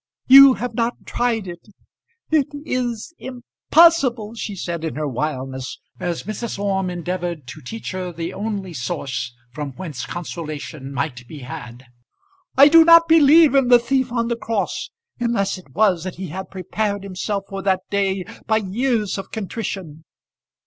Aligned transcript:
You 0.25 0.55
have 0.55 0.73
not 0.73 1.05
tried 1.05 1.47
it. 1.47 1.67
It 2.31 2.47
is 2.65 3.13
impossible," 3.19 4.33
she 4.33 4.55
said 4.55 4.83
in 4.83 4.95
her 4.95 5.07
wildness, 5.07 5.79
as 5.99 6.23
Mrs. 6.23 6.57
Orme 6.57 6.89
endeavoured 6.89 7.45
to 7.49 7.61
teach 7.61 7.91
her 7.91 8.11
the 8.11 8.33
only 8.33 8.73
source 8.73 9.35
from 9.51 9.73
whence 9.73 10.07
consolation 10.07 10.91
might 10.91 11.27
be 11.27 11.41
had. 11.41 11.85
"I 12.57 12.67
do 12.67 12.83
not 12.83 13.07
believe 13.07 13.53
in 13.53 13.67
the 13.67 13.77
thief 13.77 14.11
on 14.11 14.27
the 14.27 14.35
cross, 14.35 14.89
unless 15.19 15.59
it 15.59 15.69
was 15.71 16.03
that 16.03 16.15
he 16.15 16.29
had 16.29 16.49
prepared 16.49 17.03
himself 17.03 17.43
for 17.49 17.61
that 17.61 17.81
day 17.91 18.25
by 18.47 18.57
years 18.57 19.19
of 19.19 19.29
contrition. 19.29 20.03